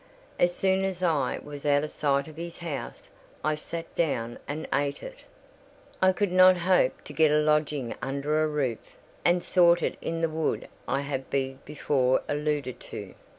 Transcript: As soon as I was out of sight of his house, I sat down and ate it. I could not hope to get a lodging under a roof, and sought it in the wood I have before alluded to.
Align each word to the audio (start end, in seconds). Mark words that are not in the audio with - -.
As 0.39 0.55
soon 0.55 0.83
as 0.83 1.03
I 1.03 1.39
was 1.43 1.63
out 1.63 1.83
of 1.83 1.91
sight 1.91 2.27
of 2.27 2.35
his 2.35 2.57
house, 2.57 3.11
I 3.43 3.53
sat 3.53 3.95
down 3.95 4.39
and 4.47 4.67
ate 4.73 5.03
it. 5.03 5.25
I 6.01 6.11
could 6.11 6.31
not 6.31 6.57
hope 6.57 7.03
to 7.03 7.13
get 7.13 7.29
a 7.29 7.37
lodging 7.37 7.93
under 8.01 8.41
a 8.43 8.47
roof, 8.47 8.79
and 9.23 9.43
sought 9.43 9.83
it 9.83 9.97
in 10.01 10.21
the 10.21 10.27
wood 10.27 10.67
I 10.87 11.01
have 11.01 11.29
before 11.29 12.23
alluded 12.27 12.79
to. 12.79 13.13